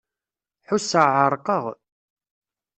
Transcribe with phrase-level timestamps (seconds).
[0.69, 1.63] Ḥusseɣ εerqeɣ.